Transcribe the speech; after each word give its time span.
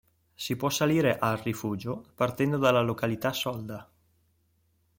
Si 0.33 0.55
può 0.55 0.71
salire 0.71 1.19
al 1.19 1.37
rifugio 1.37 2.03
partendo 2.15 2.57
dalla 2.57 2.81
località 2.81 3.31
Solda. 3.33 3.87